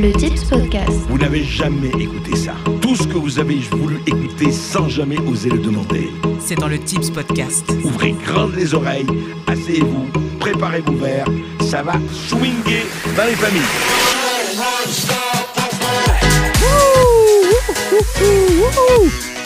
Le 0.00 0.12
Tips 0.12 0.44
Podcast. 0.44 0.92
Vous 1.08 1.18
n'avez 1.18 1.42
jamais 1.42 1.90
écouté 1.98 2.36
ça. 2.36 2.54
Tout 2.80 2.94
ce 2.94 3.02
que 3.02 3.18
vous 3.18 3.40
avez 3.40 3.56
voulu 3.72 3.98
écouter 4.06 4.52
sans 4.52 4.88
jamais 4.88 5.18
oser 5.18 5.50
le 5.50 5.58
demander. 5.58 6.12
C'est 6.38 6.54
dans 6.54 6.68
le 6.68 6.78
Tips 6.78 7.10
Podcast. 7.10 7.68
Ouvrez 7.82 8.12
grandes 8.12 8.54
les 8.54 8.74
oreilles, 8.74 9.08
asseyez-vous, 9.48 10.06
préparez 10.38 10.82
vos 10.82 10.92
verres. 10.92 11.26
Ça 11.62 11.82
va 11.82 11.94
swinguer 12.12 12.86
dans 13.16 13.24
les 13.24 13.34
familles. 13.34 13.60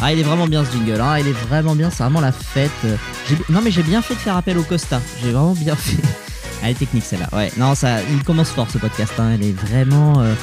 Ah, 0.03 0.13
il 0.13 0.19
est 0.19 0.25
vraiment 0.25 0.47
bien 0.47 0.67
ce 0.67 0.73
jingle, 0.73 1.01
hein. 1.01 1.19
il 1.19 1.29
est 1.29 1.47
vraiment 1.49 1.75
bien, 1.75 1.89
c'est 1.89 2.03
vraiment 2.03 2.21
la 2.21 2.33
fête. 2.33 2.71
Non, 3.49 3.61
mais 3.65 3.71
j'ai 3.71 3.83
bien 3.83 4.03
fait 4.03 4.15
de 4.15 4.21
faire 4.21 4.37
appel 4.37 4.59
au 4.59 4.65
Costa, 4.65 5.01
j'ai 5.23 5.31
vraiment 5.31 5.55
bien 5.55 5.77
fait. 5.77 6.32
Elle 6.63 6.71
est 6.71 6.75
technique 6.75 7.05
celle-là, 7.05 7.29
ouais. 7.33 7.51
Non, 7.57 7.75
ça, 7.75 8.03
il 8.03 8.23
commence 8.23 8.51
fort 8.51 8.71
ce 8.71 8.79
podcast, 8.79 9.13
hein. 9.19 9.33
elle 9.35 9.43
est 9.43 9.53
vraiment. 9.53 10.21
euh, 10.21 10.35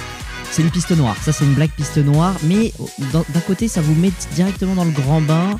C'est 0.51 0.61
une 0.61 0.69
piste 0.71 0.91
noire, 0.91 1.15
ça 1.21 1.31
c'est 1.31 1.45
une 1.45 1.53
blague 1.53 1.69
piste 1.71 1.97
noire, 1.97 2.33
mais 2.43 2.73
d'un 3.13 3.23
d'un 3.29 3.39
côté 3.41 3.67
ça 3.67 3.81
vous 3.81 3.93
met 3.95 4.11
directement 4.35 4.75
dans 4.75 4.85
le 4.85 4.91
grand 4.91 5.21
bain. 5.21 5.57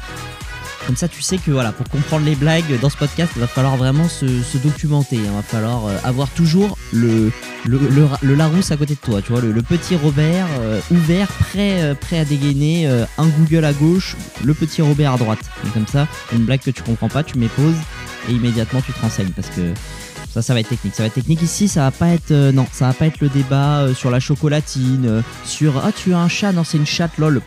Comme 0.88 0.96
ça, 0.96 1.08
tu 1.08 1.22
sais 1.22 1.38
que 1.38 1.52
voilà, 1.52 1.72
pour 1.72 1.88
comprendre 1.88 2.26
les 2.26 2.34
blagues 2.34 2.80
dans 2.82 2.90
ce 2.90 2.98
podcast, 2.98 3.32
il 3.36 3.42
va 3.42 3.48
falloir 3.48 3.78
vraiment 3.78 4.10
se, 4.10 4.26
documenter. 4.58 5.18
Il 5.18 5.30
va 5.30 5.44
falloir 5.44 5.86
euh, 5.86 5.96
avoir 6.04 6.30
toujours 6.30 6.80
le, 6.92 7.32
le, 7.66 8.34
Larousse 8.34 8.72
à 8.72 8.78
côté 8.78 8.96
de 8.96 9.00
toi, 9.00 9.22
tu 9.22 9.32
vois, 9.32 9.42
le, 9.42 9.62
petit 9.62 9.96
Robert 9.96 10.48
euh, 10.62 10.80
ouvert, 10.90 11.28
prêt, 11.28 11.96
prêt 12.02 12.18
à 12.18 12.26
dégainer, 12.26 12.88
un 13.20 13.28
Google 13.28 13.66
à 13.66 13.74
gauche, 13.74 14.16
le 14.44 14.56
petit 14.56 14.82
Robert 14.82 15.14
à 15.14 15.18
droite. 15.18 15.42
Et 15.68 15.70
comme 15.70 15.86
ça, 15.86 16.08
une 16.34 16.46
blague 16.46 16.62
que 16.62 16.72
tu 16.72 16.82
comprends 16.82 17.10
pas, 17.10 17.22
tu 17.24 17.38
mets 17.38 17.50
pause 17.50 17.76
et 18.28 18.32
immédiatement 18.34 18.82
tu 18.82 18.92
te 18.92 19.00
renseignes 19.00 19.32
parce 19.36 19.50
que 19.50 19.74
ça, 20.30 20.42
ça 20.42 20.54
va 20.54 20.60
être 20.60 20.70
technique. 20.70 20.96
Ça 20.96 21.04
va 21.04 21.08
être 21.08 21.14
technique 21.14 21.42
ici, 21.42 21.68
ça 21.68 21.82
va 21.82 21.92
pas 21.92 22.10
être, 22.10 22.32
euh, 22.32 22.52
non, 22.52 22.68
ça 22.72 22.88
va 22.88 22.94
pas 22.94 23.08
être 23.08 23.20
le 23.20 23.30
débat 23.30 23.80
euh, 23.80 23.94
sur 23.94 24.12
la 24.12 24.20
chocolatine, 24.20 25.06
euh, 25.08 25.22
sur 25.44 25.78
ah 25.84 25.92
tu 25.92 26.14
as 26.14 26.20
un 26.20 26.28
chat, 26.30 26.52
non 26.52 26.64
c'est 26.64 26.78
une 26.78 26.86
chatte, 26.86 27.18
lol, 27.18 27.42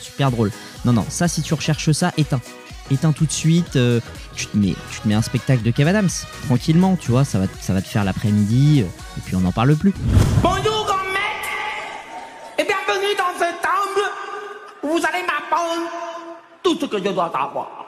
super 0.00 0.30
drôle. 0.30 0.50
Non 0.84 0.92
non, 0.92 1.06
ça 1.08 1.28
si 1.28 1.42
tu 1.42 1.54
recherches 1.54 1.92
ça, 1.92 2.12
éteins 2.16 2.40
éteins 2.90 3.12
tout 3.12 3.24
de 3.24 3.30
suite, 3.30 3.78
tu, 4.34 4.46
te 4.46 4.56
mets, 4.56 4.74
tu 4.90 5.00
te 5.00 5.06
mets 5.06 5.14
un 5.14 5.22
spectacle 5.22 5.62
de 5.62 5.70
Kev 5.70 5.88
Adams, 5.88 6.08
tranquillement, 6.46 6.96
tu 6.96 7.12
vois, 7.12 7.24
ça 7.24 7.38
va, 7.38 7.44
ça 7.60 7.72
va 7.72 7.82
te 7.82 7.86
faire 7.86 8.02
l'après-midi, 8.02 8.80
et 8.80 9.20
puis 9.24 9.36
on 9.36 9.40
n'en 9.40 9.52
parle 9.52 9.76
plus. 9.76 9.94
Bonjour 10.42 10.86
grand 10.86 11.04
maître 11.04 11.50
et 12.58 12.64
bienvenue 12.64 13.14
dans 13.16 13.38
ce 13.38 13.48
temple 13.62 14.10
où 14.82 14.88
vous 14.88 15.06
allez 15.06 15.24
m'apprendre 15.24 15.88
tout 16.64 16.76
ce 16.80 16.86
que 16.86 16.98
je 16.98 17.12
dois 17.12 17.30
savoir. 17.32 17.86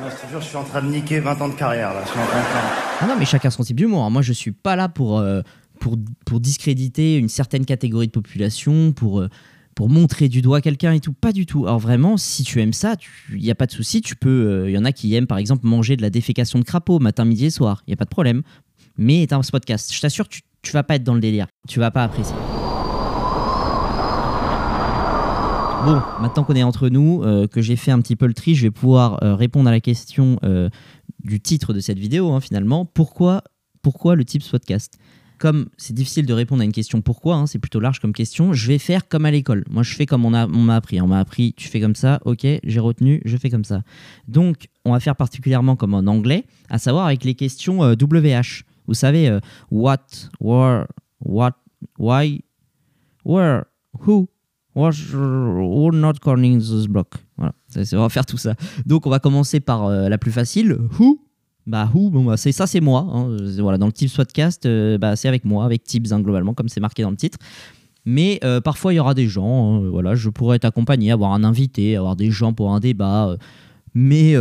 Non, 0.00 0.06
je 0.10 0.26
te 0.26 0.30
jure, 0.30 0.40
je 0.40 0.46
suis 0.46 0.56
en 0.56 0.64
train 0.64 0.82
de 0.82 0.88
niquer 0.88 1.20
20 1.20 1.40
ans 1.40 1.48
de 1.48 1.54
carrière 1.54 1.94
là. 1.94 2.00
Je 2.04 2.10
suis 2.10 2.18
en 2.18 2.26
train 2.26 2.40
de 2.40 2.44
faire- 2.44 2.72
Ah 3.00 3.06
non, 3.06 3.14
mais 3.18 3.24
chacun 3.24 3.50
son 3.50 3.62
type 3.62 3.76
d'humour. 3.76 4.02
hein. 4.04 4.10
Moi, 4.10 4.22
je 4.22 4.32
suis 4.32 4.50
pas 4.52 4.74
là 4.76 4.88
pour, 4.88 5.18
euh, 5.18 5.42
pour, 5.80 5.96
pour 6.26 6.40
discréditer 6.40 7.16
une 7.16 7.28
certaine 7.28 7.64
catégorie 7.64 8.06
de 8.08 8.12
population, 8.12 8.92
pour, 8.92 9.20
euh, 9.20 9.28
pour 9.76 9.88
montrer 9.88 10.28
du 10.28 10.42
doigt 10.42 10.60
quelqu'un 10.60 10.92
et 10.92 11.00
tout. 11.00 11.12
Pas 11.12 11.32
du 11.32 11.46
tout. 11.46 11.66
Alors 11.66 11.78
vraiment, 11.78 12.16
si 12.16 12.42
tu 12.42 12.60
aimes 12.60 12.72
ça, 12.72 12.96
il 13.32 13.38
n'y 13.38 13.50
a 13.50 13.54
pas 13.54 13.66
de 13.66 13.72
souci. 13.72 14.00
Tu 14.00 14.16
peux. 14.16 14.64
Il 14.68 14.72
y 14.72 14.78
en 14.78 14.84
a 14.84 14.90
qui 14.92 15.14
aiment, 15.14 15.26
par 15.28 15.38
exemple, 15.38 15.64
manger 15.66 15.96
de 15.96 16.02
la 16.02 16.10
défécation 16.10 16.58
de 16.58 16.64
crapaud 16.64 16.98
matin, 16.98 17.24
midi 17.24 17.46
et 17.46 17.50
soir. 17.50 17.82
Il 17.86 17.90
n'y 17.90 17.94
a 17.94 17.96
pas 17.96 18.04
de 18.04 18.10
problème. 18.10 18.42
Mais 18.98 19.22
éteins 19.22 19.42
ce 19.44 19.50
podcast. 19.52 19.92
Je 19.94 20.00
t'assure, 20.00 20.28
tu, 20.28 20.42
tu 20.62 20.72
vas 20.72 20.82
pas 20.82 20.96
être 20.96 21.04
dans 21.04 21.14
le 21.14 21.20
délire. 21.20 21.46
Tu 21.68 21.78
vas 21.78 21.90
pas 21.92 22.02
apprécier. 22.04 22.34
Bon, 25.84 26.00
maintenant 26.22 26.44
qu'on 26.44 26.54
est 26.54 26.62
entre 26.62 26.88
nous, 26.88 27.22
euh, 27.24 27.46
que 27.46 27.60
j'ai 27.60 27.76
fait 27.76 27.90
un 27.90 28.00
petit 28.00 28.16
peu 28.16 28.26
le 28.26 28.32
tri, 28.32 28.54
je 28.54 28.62
vais 28.62 28.70
pouvoir 28.70 29.22
euh, 29.22 29.34
répondre 29.34 29.68
à 29.68 29.72
la 29.72 29.80
question 29.80 30.38
euh, 30.42 30.70
du 31.24 31.40
titre 31.40 31.74
de 31.74 31.80
cette 31.80 31.98
vidéo, 31.98 32.30
hein, 32.32 32.40
finalement. 32.40 32.86
Pourquoi, 32.86 33.42
pourquoi 33.82 34.14
le 34.14 34.24
Tips 34.24 34.48
Podcast 34.48 34.98
Comme 35.38 35.66
c'est 35.76 35.92
difficile 35.92 36.24
de 36.24 36.32
répondre 36.32 36.62
à 36.62 36.64
une 36.64 36.72
question 36.72 37.02
pourquoi, 37.02 37.36
hein, 37.36 37.46
c'est 37.46 37.58
plutôt 37.58 37.80
large 37.80 38.00
comme 38.00 38.14
question, 38.14 38.54
je 38.54 38.66
vais 38.66 38.78
faire 38.78 39.08
comme 39.08 39.26
à 39.26 39.30
l'école. 39.30 39.62
Moi, 39.68 39.82
je 39.82 39.94
fais 39.94 40.06
comme 40.06 40.24
on 40.24 40.32
a- 40.32 40.46
on 40.46 40.60
m'a 40.62 40.76
appris. 40.76 41.00
On 41.02 41.06
m'a 41.06 41.18
appris, 41.20 41.52
tu 41.54 41.68
fais 41.68 41.80
comme 41.80 41.96
ça, 41.96 42.18
ok, 42.24 42.46
j'ai 42.64 42.80
retenu, 42.80 43.20
je 43.26 43.36
fais 43.36 43.50
comme 43.50 43.64
ça. 43.64 43.82
Donc, 44.26 44.68
on 44.86 44.92
va 44.92 45.00
faire 45.00 45.16
particulièrement 45.16 45.76
comme 45.76 45.92
en 45.92 46.06
anglais, 46.06 46.44
à 46.70 46.78
savoir 46.78 47.06
avec 47.06 47.24
les 47.24 47.34
questions 47.34 47.80
WH. 47.92 48.62
Vous 48.86 48.94
savez, 48.94 49.38
what, 49.70 49.98
where, 50.40 50.86
what, 51.20 51.52
why, 51.98 52.42
where, 53.26 53.64
who, 54.06 54.28
or 54.74 55.92
not 55.92 56.14
calling 56.22 56.58
this 56.58 56.86
block. 56.86 57.14
Voilà, 57.36 57.52
on 57.76 57.96
va 57.98 58.08
faire 58.08 58.26
tout 58.26 58.36
ça. 58.36 58.54
Donc, 58.86 59.06
on 59.06 59.10
va 59.10 59.18
commencer 59.18 59.60
par 59.60 59.84
euh, 59.86 60.08
la 60.08 60.18
plus 60.18 60.32
facile, 60.32 60.78
who? 60.98 61.20
Bah, 61.66 61.88
who, 61.94 62.10
bon, 62.10 62.24
bah, 62.24 62.36
c'est 62.36 62.52
ça, 62.52 62.66
c'est 62.66 62.80
moi. 62.80 63.06
hein. 63.10 63.36
Voilà, 63.58 63.78
dans 63.78 63.86
le 63.86 63.92
Tips 63.92 64.14
Podcast, 64.14 64.66
euh, 64.66 64.98
bah, 64.98 65.16
c'est 65.16 65.28
avec 65.28 65.44
moi, 65.44 65.64
avec 65.64 65.82
Tips, 65.84 66.12
hein, 66.12 66.20
globalement, 66.20 66.54
comme 66.54 66.68
c'est 66.68 66.80
marqué 66.80 67.02
dans 67.02 67.10
le 67.10 67.16
titre. 67.16 67.38
Mais 68.04 68.38
euh, 68.44 68.60
parfois, 68.60 68.92
il 68.92 68.96
y 68.96 69.00
aura 69.00 69.14
des 69.14 69.28
gens. 69.28 69.76
hein, 69.76 69.88
voilà, 69.88 70.14
je 70.14 70.28
pourrais 70.28 70.58
t'accompagner, 70.58 71.10
avoir 71.10 71.32
un 71.32 71.42
invité, 71.42 71.96
avoir 71.96 72.16
des 72.16 72.30
gens 72.30 72.52
pour 72.52 72.72
un 72.72 72.80
débat. 72.80 73.36
mais 73.94 74.34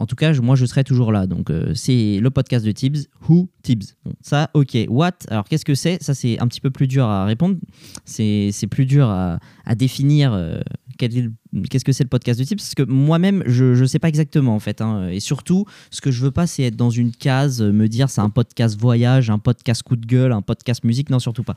en 0.00 0.06
tout 0.06 0.16
cas, 0.16 0.32
moi, 0.40 0.56
je 0.56 0.66
serai 0.66 0.84
toujours 0.84 1.12
là. 1.12 1.26
Donc, 1.26 1.50
euh, 1.50 1.72
c'est 1.74 2.18
le 2.20 2.30
podcast 2.30 2.64
de 2.66 2.72
Tibbs. 2.72 3.06
Who 3.28 3.48
Tibbs 3.62 3.94
Ça, 4.20 4.50
ok. 4.54 4.76
What? 4.88 5.12
Alors, 5.28 5.44
qu'est-ce 5.44 5.64
que 5.64 5.74
c'est? 5.74 6.02
Ça, 6.02 6.14
c'est 6.14 6.38
un 6.40 6.48
petit 6.48 6.60
peu 6.60 6.70
plus 6.70 6.86
dur 6.88 7.04
à 7.06 7.24
répondre. 7.24 7.56
C'est 8.04 8.66
plus 8.70 8.86
dur 8.86 9.08
à, 9.08 9.38
à 9.64 9.74
définir 9.74 10.32
euh, 10.32 10.60
qu'est-ce 10.98 11.84
que 11.84 11.92
c'est 11.92 12.04
le 12.04 12.08
podcast 12.08 12.38
de 12.40 12.44
Tibbs. 12.44 12.58
Parce 12.58 12.74
que 12.74 12.82
moi-même, 12.82 13.42
je 13.46 13.80
ne 13.80 13.86
sais 13.86 13.98
pas 13.98 14.08
exactement, 14.08 14.54
en 14.54 14.60
fait. 14.60 14.80
hein. 14.80 15.08
Et 15.08 15.20
surtout, 15.20 15.64
ce 15.90 16.00
que 16.00 16.10
je 16.10 16.20
veux 16.22 16.30
pas, 16.32 16.46
c'est 16.46 16.64
être 16.64 16.76
dans 16.76 16.90
une 16.90 17.12
case, 17.12 17.62
me 17.62 17.88
dire 17.88 18.10
c'est 18.10 18.20
un 18.20 18.30
podcast 18.30 18.78
voyage, 18.78 19.30
un 19.30 19.38
podcast 19.38 19.82
coup 19.82 19.96
de 19.96 20.06
gueule, 20.06 20.32
un 20.32 20.42
podcast 20.42 20.84
musique. 20.84 21.10
Non, 21.10 21.18
surtout 21.18 21.44
pas. 21.44 21.54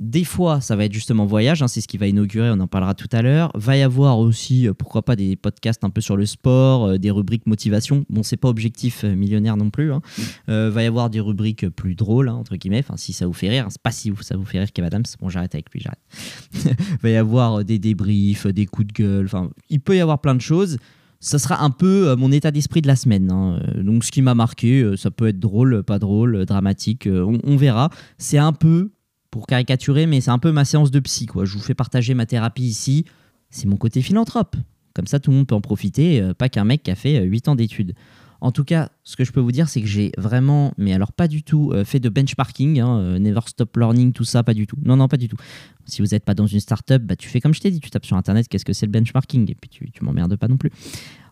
Des 0.00 0.24
fois, 0.24 0.62
ça 0.62 0.76
va 0.76 0.86
être 0.86 0.94
justement 0.94 1.26
voyage, 1.26 1.60
hein, 1.62 1.68
c'est 1.68 1.82
ce 1.82 1.86
qui 1.86 1.98
va 1.98 2.06
inaugurer, 2.06 2.48
on 2.50 2.58
en 2.60 2.66
parlera 2.66 2.94
tout 2.94 3.08
à 3.12 3.20
l'heure. 3.20 3.50
Va 3.54 3.76
y 3.76 3.82
avoir 3.82 4.18
aussi, 4.18 4.66
euh, 4.66 4.72
pourquoi 4.72 5.02
pas, 5.02 5.14
des 5.14 5.36
podcasts 5.36 5.84
un 5.84 5.90
peu 5.90 6.00
sur 6.00 6.16
le 6.16 6.24
sport, 6.24 6.86
euh, 6.86 6.96
des 6.98 7.10
rubriques 7.10 7.46
motivation. 7.46 8.06
Bon, 8.08 8.22
c'est 8.22 8.38
pas 8.38 8.48
objectif 8.48 9.04
euh, 9.04 9.14
millionnaire 9.14 9.58
non 9.58 9.68
plus. 9.68 9.92
Hein. 9.92 10.00
Euh, 10.48 10.70
va 10.72 10.82
y 10.82 10.86
avoir 10.86 11.10
des 11.10 11.20
rubriques 11.20 11.68
plus 11.68 11.94
drôles, 11.96 12.30
hein, 12.30 12.34
entre 12.34 12.56
guillemets, 12.56 12.78
enfin, 12.78 12.96
si 12.96 13.12
ça 13.12 13.26
vous 13.26 13.34
fait 13.34 13.50
rire. 13.50 13.66
C'est 13.68 13.82
pas 13.82 13.90
si 13.90 14.10
ça 14.22 14.38
vous 14.38 14.44
fait 14.46 14.60
rire, 14.60 14.72
Kev 14.72 14.86
Adams. 14.86 15.02
Bon, 15.20 15.28
j'arrête 15.28 15.54
avec 15.54 15.70
lui, 15.70 15.80
j'arrête. 15.80 16.78
va 17.02 17.10
y 17.10 17.16
avoir 17.16 17.62
des 17.62 17.78
débriefs, 17.78 18.46
des 18.46 18.64
coups 18.64 18.88
de 18.88 18.92
gueule, 18.94 19.26
enfin, 19.26 19.50
il 19.68 19.80
peut 19.80 19.96
y 19.96 20.00
avoir 20.00 20.20
plein 20.22 20.34
de 20.34 20.40
choses. 20.40 20.78
Ça 21.22 21.38
sera 21.38 21.62
un 21.62 21.68
peu 21.68 22.14
mon 22.16 22.32
état 22.32 22.50
d'esprit 22.50 22.80
de 22.80 22.86
la 22.86 22.96
semaine. 22.96 23.30
hein. 23.30 23.60
Donc, 23.76 24.04
ce 24.04 24.10
qui 24.10 24.22
m'a 24.22 24.34
marqué, 24.34 24.92
ça 24.96 25.10
peut 25.10 25.28
être 25.28 25.38
drôle, 25.38 25.82
pas 25.82 25.98
drôle, 25.98 26.46
dramatique, 26.46 27.06
on- 27.06 27.38
on 27.44 27.56
verra. 27.56 27.90
C'est 28.16 28.38
un 28.38 28.54
peu 28.54 28.90
pour 29.30 29.46
caricaturer, 29.46 30.06
mais 30.06 30.20
c'est 30.20 30.30
un 30.30 30.38
peu 30.38 30.52
ma 30.52 30.64
séance 30.64 30.90
de 30.90 31.00
psy. 31.00 31.26
Quoi. 31.26 31.44
Je 31.44 31.54
vous 31.54 31.62
fais 31.62 31.74
partager 31.74 32.14
ma 32.14 32.26
thérapie 32.26 32.64
ici. 32.64 33.04
C'est 33.50 33.66
mon 33.66 33.76
côté 33.76 34.02
philanthrope. 34.02 34.56
Comme 34.94 35.06
ça, 35.06 35.20
tout 35.20 35.30
le 35.30 35.36
monde 35.38 35.46
peut 35.46 35.54
en 35.54 35.60
profiter, 35.60 36.20
euh, 36.20 36.34
pas 36.34 36.48
qu'un 36.48 36.64
mec 36.64 36.82
qui 36.82 36.90
a 36.90 36.96
fait 36.96 37.22
8 37.22 37.48
ans 37.48 37.54
d'études. 37.54 37.94
En 38.40 38.52
tout 38.52 38.64
cas, 38.64 38.90
ce 39.04 39.16
que 39.16 39.24
je 39.24 39.32
peux 39.32 39.40
vous 39.40 39.52
dire, 39.52 39.68
c'est 39.68 39.82
que 39.82 39.86
j'ai 39.86 40.12
vraiment, 40.16 40.72
mais 40.78 40.94
alors 40.94 41.12
pas 41.12 41.28
du 41.28 41.42
tout, 41.42 41.72
euh, 41.72 41.84
fait 41.84 42.00
de 42.00 42.08
benchmarking, 42.08 42.80
hein, 42.80 42.98
euh, 42.98 43.18
never 43.18 43.40
stop 43.46 43.76
learning, 43.76 44.12
tout 44.12 44.24
ça, 44.24 44.42
pas 44.42 44.54
du 44.54 44.66
tout. 44.66 44.76
Non, 44.82 44.96
non, 44.96 45.08
pas 45.08 45.18
du 45.18 45.28
tout. 45.28 45.36
Si 45.84 46.00
vous 46.00 46.08
n'êtes 46.08 46.24
pas 46.24 46.34
dans 46.34 46.46
une 46.46 46.60
startup, 46.60 47.02
bah, 47.02 47.16
tu 47.16 47.28
fais 47.28 47.40
comme 47.40 47.52
je 47.52 47.60
t'ai 47.60 47.70
dit, 47.70 47.80
tu 47.80 47.90
tapes 47.90 48.06
sur 48.06 48.16
Internet, 48.16 48.48
qu'est-ce 48.48 48.64
que 48.64 48.72
c'est 48.72 48.86
le 48.86 48.92
benchmarking, 48.92 49.50
et 49.50 49.54
puis 49.54 49.68
tu, 49.68 49.90
tu 49.90 50.04
m'emmerdes 50.04 50.36
pas 50.36 50.48
non 50.48 50.56
plus. 50.56 50.70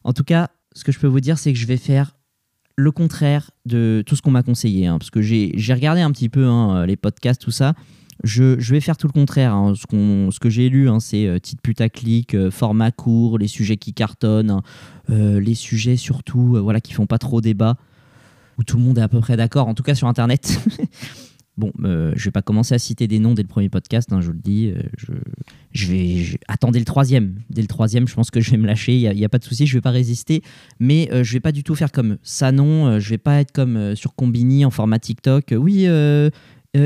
En 0.05 0.13
tout 0.13 0.25
cas, 0.25 0.51
ce 0.75 0.85
que 0.85 0.93
je 0.93 0.99
peux 0.99 1.07
vous 1.07 1.21
dire, 1.21 1.39
c'est 1.39 1.53
que 1.53 1.59
je 1.59 1.67
vais 1.67 1.79
faire 1.79 2.15
le 2.79 2.93
contraire 2.93 3.51
de 3.67 4.05
tout 4.07 4.15
ce 4.15 4.23
qu'on 4.23 4.31
m'a 4.31 4.45
conseillé. 4.45 4.87
hein, 4.87 4.99
parce 4.99 5.11
que 5.11 5.21
j'ai 5.21 5.75
regardé 5.75 6.01
un 6.01 6.13
petit 6.13 6.29
peu 6.29 6.47
hein, 6.47 6.87
les 6.87 6.97
podcasts, 6.97 7.43
tout 7.43 7.51
ça. 7.51 7.75
Je, 8.23 8.55
vais 8.73 8.81
faire 8.81 8.97
tout 8.97 9.09
le 9.09 9.13
contraire. 9.13 9.53
hein. 9.53 9.75
Ce, 9.75 10.39
que 10.39 10.49
j'ai 10.49 10.69
lu, 10.69 10.89
c'est 11.01 11.27
euh, 11.27 11.41
titre 11.41 11.61
putaclic, 11.61 12.35
euh, 12.35 12.53
format 12.53 12.93
court, 12.93 13.37
les 13.37 13.49
sujets 13.49 13.77
qui 13.77 13.95
cartonnent, 13.95 14.61
euh, 15.11 15.41
les 15.41 15.55
sujets 15.57 15.97
surtout 15.97 16.55
euh, 16.55 16.61
voilà, 16.61 16.81
qui 16.81 16.93
font 16.93 17.07
pas 17.07 17.19
trop 17.19 17.41
débat, 17.41 17.77
où 18.59 18.63
tout 18.63 18.77
le 18.77 18.85
monde 18.85 18.99
est 18.99 19.03
à 19.03 19.09
peu 19.09 19.19
près 19.19 19.37
d'accord, 19.37 19.67
en 19.67 19.75
tout 19.75 19.83
cas 19.83 19.97
sur 19.97 20.07
Internet. 20.07 20.61
bon, 21.59 21.73
euh, 21.85 22.13
je 22.17 22.25
vais 22.25 22.31
pas 22.31 22.41
commencer 22.41 22.75
à 22.75 22.79
citer 22.79 23.07
des 23.09 23.19
noms 23.19 23.35
dès 23.35 23.43
le 23.43 23.49
premier 23.49 23.69
podcast, 23.69 24.13
hein, 24.13 24.21
je 24.21 24.27
vous 24.29 24.33
le 24.33 24.39
dis. 24.39 24.73
euh, 24.75 24.81
je, 25.73 25.87
vais 25.89 26.17
je- 26.19 26.37
le 26.39 26.85
troisième. 26.85 27.41
Dès 27.51 27.61
le 27.61 27.69
troisième, 27.69 28.07
je 28.09 28.15
pense 28.15 28.31
que 28.31 28.41
je 28.41 28.51
vais 28.53 28.57
me 28.57 28.67
lâcher. 28.67 28.97
Il 28.99 29.11
n'y 29.17 29.25
a, 29.25 29.29
pas 29.29 29.39
de 29.39 29.45
souci, 29.45 29.67
je 29.67 29.77
vais 29.77 29.81
pas 29.81 29.91
résister. 29.91 30.43
Mais 30.79 31.09
euh, 31.13 31.25
je 31.25 31.33
vais 31.35 31.41
pas 31.41 31.53
du 31.53 31.65
tout 31.65 31.75
faire 31.75 31.93
comme 31.93 32.17
ça. 32.23 32.53
Non, 32.53 32.87
euh, 32.87 33.01
je 33.01 33.11
vais 33.11 33.19
pas 33.19 33.41
être 33.41 33.53
comme 33.53 33.77
euh, 33.77 33.95
sur 33.95 34.15
Combini 34.15 34.65
en 34.65 34.71
format 34.71 34.99
TikTok. 34.99 35.53
Oui, 35.59 35.87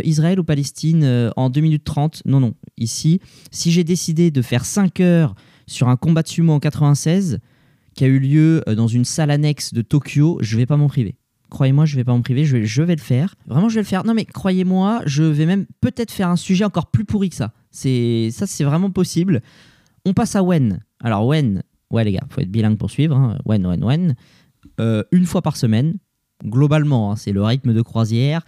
Israël 0.05 0.41
ou 0.41 0.45
Palestine 0.45 1.31
en 1.37 1.51
2 1.51 1.61
minutes 1.61 1.85
30. 1.85 2.23
Non, 2.25 2.41
non. 2.41 2.55
Ici, 2.79 3.21
si 3.51 3.71
j'ai 3.71 3.85
décidé 3.85 4.31
de 4.31 4.41
faire 4.41 4.65
5 4.65 5.01
heures 5.01 5.35
sur 5.67 5.89
un 5.89 5.97
combat 5.97 6.23
de 6.23 6.29
sumo 6.29 6.55
en 6.55 6.61
96 6.61 7.41
qui 7.95 8.05
a 8.05 8.07
eu 8.07 8.19
lieu 8.19 8.63
dans 8.75 8.87
une 8.87 9.05
salle 9.05 9.31
annexe 9.31 9.75
de 9.75 9.83
Tokyo, 9.83 10.39
je 10.41 10.57
vais 10.57 10.65
pas 10.67 10.79
m'en 10.79 10.89
priver. 10.89 11.15
Croyez-moi, 11.53 11.85
je 11.85 11.97
vais 11.97 12.05
pas 12.05 12.13
m'en 12.13 12.23
priver, 12.23 12.47
je 12.47 12.57
vais, 12.57 12.65
je 12.65 12.83
vais 12.83 12.97
le 12.97 13.01
faire. 13.01 13.35
Vraiment, 13.47 13.69
je 13.69 13.75
vais 13.75 13.83
le 13.83 13.87
faire. 13.87 14.05
Non, 14.05 14.15
mais 14.15 14.25
croyez-moi, 14.25 15.03
je 15.05 15.23
vais 15.23 15.45
même 15.45 15.67
peut-être 15.83 16.11
faire 16.11 16.29
un 16.31 16.37
sujet 16.37 16.65
encore 16.65 16.87
plus 16.91 17.05
pourri 17.05 17.29
que 17.29 17.37
ça. 17.37 17.53
C'est 17.71 18.31
ça, 18.33 18.47
c'est 18.47 18.65
vraiment 18.65 18.91
possible. 18.91 19.43
On 20.07 20.15
passe 20.15 20.35
à 20.35 20.43
Wen. 20.43 20.81
Alors 21.05 21.27
Wen, 21.27 21.63
ouais 21.91 22.05
les 22.05 22.13
gars, 22.13 22.25
faut 22.31 22.41
être 22.41 22.51
bilingue 22.51 22.79
pour 22.79 22.91
suivre. 22.91 23.15
hein. 23.17 23.39
Wen, 23.45 23.67
Wen, 23.67 23.85
Wen. 23.85 24.15
Euh, 24.81 25.05
une 25.13 25.27
fois 25.27 25.43
par 25.43 25.57
semaine, 25.59 25.99
globalement, 26.45 27.13
hein, 27.13 27.17
c'est 27.17 27.33
le 27.33 27.43
rythme 27.43 27.75
de 27.75 27.83
croisière. 27.83 28.43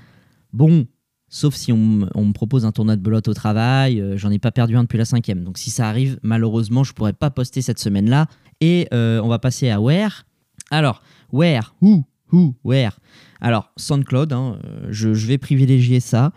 Bon, 0.53 0.87
Sauf 1.35 1.57
si 1.57 1.73
on 1.73 1.77
me 1.79 2.33
propose 2.33 2.65
un 2.65 2.71
tournoi 2.71 2.95
de 2.95 3.01
belote 3.03 3.27
au 3.27 3.35
travail, 3.35 4.01
euh, 4.01 4.17
j'en 4.17 4.31
ai 4.31 4.39
pas 4.39 4.53
perdu 4.53 4.77
un 4.77 4.85
depuis 4.85 4.99
la 4.99 5.05
cinquième. 5.05 5.43
Donc 5.43 5.59
si 5.59 5.71
ça 5.71 5.89
arrive, 5.89 6.17
malheureusement, 6.23 6.85
je 6.85 6.93
pourrais 6.93 7.13
pas 7.13 7.29
poster 7.29 7.61
cette 7.61 7.81
semaine-là. 7.81 8.27
Et 8.61 8.87
euh, 8.95 9.21
on 9.21 9.27
va 9.27 9.41
passer 9.41 9.69
à 9.69 9.81
Where. 9.81 10.27
Alors, 10.71 11.03
Where, 11.33 11.75
où, 11.81 12.05
où, 12.35 12.55
Where. 12.65 12.99
Alors, 13.41 13.73
SoundCloud, 13.77 14.33
hein, 14.33 14.59
euh, 14.65 14.87
je, 14.91 15.09
vais 15.09 15.39
privilégier 15.39 16.01
ça. 16.01 16.33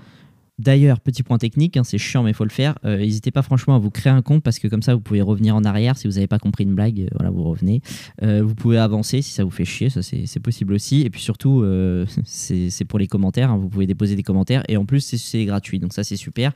D'ailleurs, 0.59 0.99
petit 0.99 1.21
point 1.21 1.37
technique, 1.37 1.77
hein, 1.77 1.83
c'est 1.83 1.99
chiant 1.99 2.23
mais 2.23 2.31
il 2.31 2.33
faut 2.33 2.43
le 2.43 2.49
faire. 2.49 2.79
Euh, 2.83 2.97
N'hésitez 2.97 3.29
pas 3.29 3.43
franchement 3.43 3.75
à 3.75 3.79
vous 3.79 3.91
créer 3.91 4.11
un 4.11 4.23
compte 4.23 4.41
parce 4.41 4.57
que 4.57 4.67
comme 4.67 4.81
ça 4.81 4.95
vous 4.95 5.01
pouvez 5.01 5.21
revenir 5.21 5.55
en 5.55 5.63
arrière 5.63 5.95
si 5.97 6.07
vous 6.07 6.15
n'avez 6.15 6.25
pas 6.25 6.39
compris 6.39 6.63
une 6.63 6.73
blague. 6.73 7.01
euh, 7.01 7.07
voilà, 7.13 7.29
vous 7.29 7.43
revenez. 7.43 7.81
Vous 8.23 8.55
pouvez 8.55 8.79
avancer 8.79 9.21
si 9.21 9.31
ça 9.33 9.43
vous 9.43 9.51
fait 9.51 9.65
chier, 9.65 9.89
ça 9.89 10.01
c'est 10.01 10.39
possible 10.39 10.73
aussi. 10.73 11.01
Et 11.01 11.09
puis 11.11 11.21
surtout, 11.21 11.63
c'est 12.25 12.85
pour 12.85 12.97
les 12.97 13.07
commentaires. 13.07 13.51
hein, 13.51 13.57
vous 13.57 13.69
pouvez 13.69 13.85
déposer 13.85 14.15
des 14.15 14.23
commentaires 14.23 14.63
et 14.67 14.77
en 14.77 14.85
plus 14.85 15.01
c'est 15.01 15.45
gratuit, 15.45 15.77
donc 15.79 15.93
ça 15.93 16.03
c'est 16.03 16.15
super. 16.17 16.51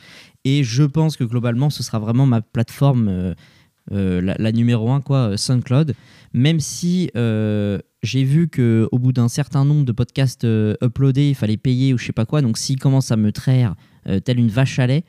Et 0.45 0.63
je 0.63 0.83
pense 0.83 1.15
que 1.15 1.23
globalement 1.23 1.69
ce 1.69 1.83
sera 1.83 1.99
vraiment 1.99 2.25
ma 2.25 2.41
plateforme, 2.41 3.35
euh, 3.91 4.21
la, 4.37 4.51
numéro 4.51 4.91
1 4.91 5.01
quoi, 5.01 5.31
euh, 5.31 5.37
SoundCloud. 5.37 5.95
Même 6.33 6.59
si 6.59 7.09
euh, 7.15 7.79
j'ai 8.03 8.23
vu 8.23 8.47
que 8.47 8.87
au 8.91 8.99
bout 8.99 9.11
d'un 9.11 9.27
certain 9.27 9.65
nombre 9.65 9.85
de 9.85 9.91
podcasts 9.91 10.47
uploadés, 10.81 11.29
il 11.29 11.35
fallait 11.35 11.57
payer 11.57 11.93
ou 11.93 11.97
je 11.97 12.05
sais 12.05 12.13
pas 12.13 12.25
quoi. 12.25 12.41
Donc 12.41 12.57
s'il 12.57 12.79
commence 12.79 13.11
à 13.11 13.17
me 13.17 13.31
traire 13.31 13.75
telle 14.23 14.39
une 14.39 14.47
vache 14.47 14.79
à 14.79 14.87
lait, 14.87 15.03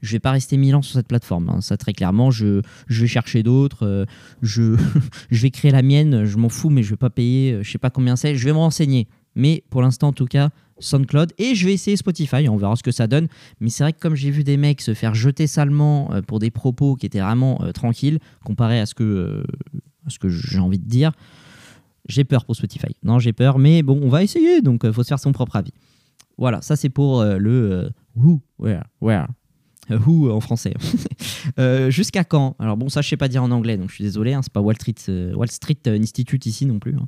je 0.00 0.12
vais 0.12 0.20
pas 0.20 0.30
rester 0.30 0.56
mille 0.56 0.74
ans 0.76 0.82
sur 0.82 0.94
cette 0.94 1.08
plateforme. 1.08 1.50
hein. 1.50 1.60
Ça 1.60 1.76
très 1.76 1.92
clairement, 1.92 2.30
je, 2.30 2.62
je 2.86 3.00
vais 3.00 3.08
chercher 3.08 3.42
d'autres. 3.42 4.06
je, 4.40 4.76
je 5.30 5.42
vais 5.42 5.50
créer 5.50 5.72
la 5.72 5.82
mienne. 5.82 6.24
Je 6.24 6.36
m'en 6.38 6.48
fous, 6.48 6.70
mais 6.70 6.82
je 6.84 6.90
vais 6.90 6.96
pas 6.96 7.10
payer. 7.10 7.58
Je 7.62 7.70
sais 7.70 7.78
pas 7.78 7.90
combien 7.90 8.14
c'est. 8.14 8.36
Je 8.36 8.44
vais 8.44 8.52
me 8.52 8.58
renseigner. 8.58 9.08
Mais 9.34 9.64
pour 9.70 9.82
l'instant, 9.82 10.08
en 10.08 10.12
tout 10.12 10.26
cas, 10.26 10.50
SoundCloud 10.80 11.32
et 11.38 11.54
je 11.54 11.66
vais 11.66 11.72
essayer 11.72 11.96
Spotify. 11.96 12.48
On 12.48 12.56
verra 12.56 12.76
ce 12.76 12.82
que 12.82 12.90
ça 12.90 13.06
donne. 13.06 13.28
Mais 13.60 13.70
c'est 13.70 13.84
vrai 13.84 13.92
que 13.92 13.98
comme 13.98 14.14
j'ai 14.14 14.30
vu 14.30 14.44
des 14.44 14.56
mecs 14.56 14.80
se 14.80 14.94
faire 14.94 15.14
jeter 15.14 15.46
salement 15.46 16.10
euh, 16.12 16.22
pour 16.22 16.38
des 16.38 16.50
propos 16.50 16.96
qui 16.96 17.06
étaient 17.06 17.20
vraiment 17.20 17.60
euh, 17.62 17.72
tranquilles 17.72 18.18
comparé 18.44 18.80
à 18.80 18.86
ce 18.86 18.94
que 18.94 19.04
euh, 19.04 19.42
que 20.20 20.28
j'ai 20.28 20.58
envie 20.58 20.78
de 20.78 20.88
dire. 20.88 21.12
J'ai 22.08 22.24
peur 22.24 22.44
pour 22.46 22.56
Spotify. 22.56 22.96
Non, 23.02 23.18
j'ai 23.18 23.34
peur, 23.34 23.58
mais 23.58 23.82
bon, 23.82 24.00
on 24.02 24.08
va 24.08 24.22
essayer, 24.22 24.62
donc 24.62 24.80
il 24.84 24.92
faut 24.92 25.02
se 25.02 25.08
faire 25.08 25.18
son 25.18 25.32
propre 25.32 25.56
avis. 25.56 25.74
Voilà, 26.38 26.62
ça 26.62 26.76
c'est 26.76 26.88
pour 26.88 27.22
le 27.22 27.90
who, 28.16 28.40
where, 28.58 28.84
where. 29.02 29.26
Who 29.90 30.30
en 30.30 30.40
français. 30.40 30.72
Jusqu'à 31.90 32.24
quand? 32.24 32.56
Alors 32.58 32.78
bon, 32.78 32.88
ça 32.88 33.02
je 33.02 33.08
sais 33.10 33.18
pas 33.18 33.28
dire 33.28 33.42
en 33.42 33.50
anglais, 33.50 33.76
donc 33.76 33.90
je 33.90 33.96
suis 33.96 34.04
désolé, 34.04 34.32
hein, 34.32 34.40
c'est 34.42 34.52
pas 34.52 34.62
Wall 34.62 34.76
Street, 34.76 34.94
Wall 35.34 35.50
Street 35.50 35.78
Institute 35.86 36.46
ici 36.46 36.64
non 36.64 36.78
plus. 36.78 36.94
hein. 36.94 37.06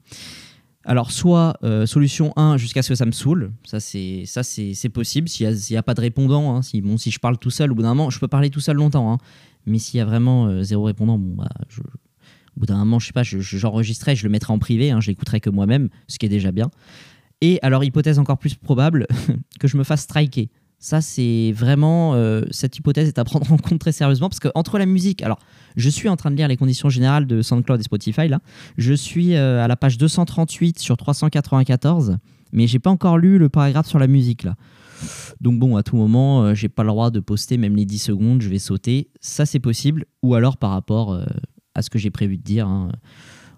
Alors 0.84 1.10
soit 1.10 1.58
euh, 1.62 1.84
solution 1.84 2.32
1 2.36 2.56
jusqu'à 2.56 2.82
ce 2.82 2.88
que 2.88 2.94
ça 2.94 3.04
me 3.04 3.12
saoule, 3.12 3.52
ça 3.64 3.80
c'est 3.80 4.24
ça 4.24 4.42
c'est 4.42 4.88
possible 4.88 5.28
s'il 5.28 5.46
n'y 5.70 5.76
a, 5.76 5.82
pas 5.82 5.92
de 5.94 6.00
répondant, 6.00 6.56
hein, 6.56 6.62
si 6.62 6.80
bon 6.80 6.96
si 6.96 7.10
je 7.10 7.18
parle 7.18 7.36
tout 7.38 7.50
seul 7.50 7.70
au 7.70 7.74
bout 7.74 7.82
d'un 7.82 7.90
moment, 7.94 8.08
je 8.08 8.18
peux 8.18 8.28
parler 8.28 8.48
tout 8.48 8.60
seul 8.60 8.76
longtemps, 8.76 9.12
hein, 9.12 9.18
mais 9.66 9.78
s'il 9.78 9.98
y 9.98 10.00
a 10.00 10.06
vraiment 10.06 10.46
euh, 10.46 10.62
zéro 10.62 10.84
répondant, 10.84 11.18
bon 11.18 11.34
bah 11.36 11.50
je, 11.68 11.80
au 11.82 12.60
bout 12.60 12.66
d'un 12.66 12.78
moment, 12.78 12.98
je 12.98 13.06
sais 13.08 13.12
pas, 13.12 13.22
je- 13.22 13.40
je- 13.40 13.58
j'enregistrerai, 13.58 14.16
je 14.16 14.24
le 14.24 14.30
mettrai 14.30 14.52
en 14.54 14.58
privé, 14.58 14.90
hein, 14.90 15.00
je 15.00 15.08
l'écouterai 15.08 15.40
que 15.40 15.50
moi-même, 15.50 15.90
ce 16.08 16.18
qui 16.18 16.24
est 16.26 16.30
déjà 16.30 16.50
bien. 16.50 16.70
Et 17.42 17.58
alors, 17.62 17.84
hypothèse 17.84 18.18
encore 18.18 18.38
plus 18.38 18.54
probable, 18.54 19.06
que 19.60 19.68
je 19.68 19.76
me 19.76 19.84
fasse 19.84 20.02
striker. 20.02 20.50
Ça, 20.82 21.00
c'est 21.02 21.52
vraiment. 21.54 22.14
euh, 22.14 22.42
cette 22.50 22.76
hypothèse 22.78 23.06
est 23.06 23.18
à 23.18 23.24
prendre 23.24 23.52
en 23.52 23.58
compte 23.58 23.78
très 23.78 23.92
sérieusement 23.92 24.28
parce 24.30 24.40
que 24.40 24.48
entre 24.54 24.78
la 24.78 24.86
musique. 24.86 25.22
Alors, 25.22 25.38
je 25.76 25.88
suis 25.90 26.08
en 26.08 26.16
train 26.16 26.30
de 26.30 26.36
lire 26.36 26.48
les 26.48 26.56
conditions 26.56 26.88
générales 26.88 27.26
de 27.26 27.42
SoundCloud 27.42 27.78
et 27.78 27.82
Spotify, 27.84 28.28
là. 28.28 28.40
Je 28.78 28.94
suis 28.94 29.34
euh, 29.36 29.62
à 29.62 29.68
la 29.68 29.76
page 29.76 29.98
238 29.98 30.78
sur 30.78 30.96
394, 30.96 32.16
mais 32.52 32.66
j'ai 32.66 32.78
pas 32.78 32.90
encore 32.90 33.18
lu 33.18 33.38
le 33.38 33.48
paragraphe 33.50 33.86
sur 33.86 33.98
la 33.98 34.06
musique, 34.06 34.42
là. 34.42 34.56
Donc 35.40 35.58
bon, 35.58 35.76
à 35.76 35.82
tout 35.82 35.96
moment, 35.96 36.42
euh, 36.44 36.54
j'ai 36.54 36.68
pas 36.68 36.82
le 36.82 36.88
droit 36.88 37.10
de 37.10 37.20
poster 37.20 37.56
même 37.58 37.76
les 37.76 37.84
10 37.86 37.98
secondes, 37.98 38.42
je 38.42 38.48
vais 38.48 38.58
sauter. 38.58 39.08
Ça, 39.20 39.46
c'est 39.46 39.60
possible. 39.60 40.06
Ou 40.22 40.34
alors 40.34 40.56
par 40.56 40.70
rapport 40.70 41.12
euh, 41.12 41.24
à 41.74 41.82
ce 41.82 41.90
que 41.90 41.98
j'ai 41.98 42.10
prévu 42.10 42.36
de 42.38 42.42
dire. 42.42 42.66
hein. 42.66 42.90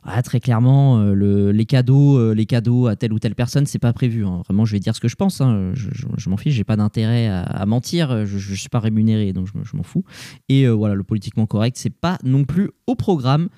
Ah, 0.05 0.21
très 0.23 0.41
clairement, 0.41 0.99
euh, 0.99 1.15
le- 1.15 1.53
les 1.53 1.65
cadeaux, 1.65 2.19
euh, 2.19 2.35
les 2.35 2.45
cadeaux 2.47 2.89
à 2.89 2.97
telle 2.97 3.13
ou 3.13 3.21
telle 3.21 3.37
personne, 3.37 3.67
c'est 3.67 3.79
pas 3.79 3.93
prévu. 3.93 4.27
hein. 4.27 4.43
Vraiment, 4.47 4.65
je 4.65 4.73
vais 4.73 4.81
dire 4.81 4.97
ce 4.97 5.01
que 5.01 5.07
je 5.09 5.15
pense. 5.15 5.41
hein. 5.41 5.73
Je, 5.75 6.29
m'en 6.29 6.37
fiche, 6.37 6.55
j'ai 6.55 6.65
pas 6.65 6.77
d'intérêt 6.77 7.29
à, 7.29 7.65
mentir. 7.67 8.27
Je, 8.27 8.39
je 8.39 8.55
suis 8.55 8.69
pas 8.69 8.81
rémunéré, 8.81 9.33
donc 9.33 9.47
je, 9.53 9.57
me- 9.59 9.65
je 9.65 9.77
m'en 9.77 9.85
fous. 9.85 10.05
Et 10.49 10.65
euh, 10.67 10.71
voilà, 10.73 10.95
le 10.97 11.05
politiquement 11.05 11.47
correct, 11.47 11.77
c'est 11.79 11.91
pas 11.95 12.19
non 12.25 12.45
plus 12.45 12.71
au 12.89 12.95
programme. 12.97 13.49